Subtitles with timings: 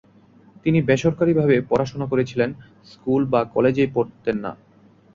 [0.65, 2.49] তিনি বেসরকারীভাবে পড়াশোনা করেছিলেন,
[2.85, 4.51] স্কুল বা কলেজেই পড়তেন না।